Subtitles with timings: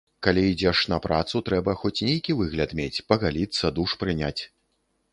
[0.27, 4.37] Калі ідзеш на працу, трэба хоць нейкі выгляд мець, пагаліцца, душ прыняць.